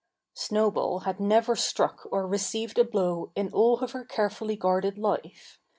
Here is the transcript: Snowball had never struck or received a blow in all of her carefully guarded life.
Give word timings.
Snowball 0.33 1.01
had 1.01 1.19
never 1.19 1.55
struck 1.55 2.07
or 2.11 2.25
received 2.25 2.79
a 2.79 2.83
blow 2.83 3.31
in 3.35 3.51
all 3.53 3.77
of 3.81 3.91
her 3.91 4.03
carefully 4.03 4.55
guarded 4.55 4.97
life. 4.97 5.59